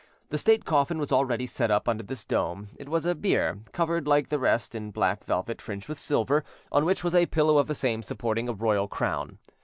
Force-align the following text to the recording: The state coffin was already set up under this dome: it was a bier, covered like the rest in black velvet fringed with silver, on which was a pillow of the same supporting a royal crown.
The 0.29 0.39
state 0.39 0.65
coffin 0.65 0.97
was 0.97 1.11
already 1.11 1.45
set 1.45 1.69
up 1.69 1.87
under 1.87 2.01
this 2.01 2.25
dome: 2.25 2.69
it 2.77 2.89
was 2.89 3.05
a 3.05 3.13
bier, 3.13 3.59
covered 3.71 4.07
like 4.07 4.29
the 4.29 4.39
rest 4.39 4.73
in 4.73 4.89
black 4.89 5.23
velvet 5.23 5.61
fringed 5.61 5.87
with 5.87 5.99
silver, 5.99 6.43
on 6.71 6.85
which 6.85 7.03
was 7.03 7.13
a 7.13 7.27
pillow 7.27 7.59
of 7.59 7.67
the 7.67 7.75
same 7.75 8.01
supporting 8.01 8.49
a 8.49 8.53
royal 8.53 8.87
crown. 8.87 9.37